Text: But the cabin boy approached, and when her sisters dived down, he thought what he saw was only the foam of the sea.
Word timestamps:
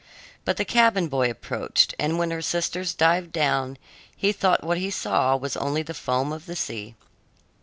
But 0.45 0.57
the 0.57 0.65
cabin 0.65 1.09
boy 1.09 1.29
approached, 1.29 1.93
and 1.99 2.17
when 2.17 2.31
her 2.31 2.41
sisters 2.41 2.95
dived 2.95 3.31
down, 3.31 3.77
he 4.17 4.31
thought 4.31 4.63
what 4.63 4.79
he 4.79 4.89
saw 4.89 5.35
was 5.37 5.55
only 5.55 5.83
the 5.83 5.93
foam 5.93 6.33
of 6.33 6.47
the 6.47 6.55
sea. 6.55 6.95